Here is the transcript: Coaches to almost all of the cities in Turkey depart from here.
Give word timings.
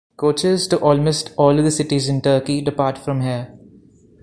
Coaches 0.17 0.65
to 0.69 0.79
almost 0.79 1.31
all 1.37 1.59
of 1.59 1.63
the 1.63 1.69
cities 1.69 2.09
in 2.09 2.21
Turkey 2.23 2.59
depart 2.59 2.97
from 2.97 3.21
here. 3.21 3.55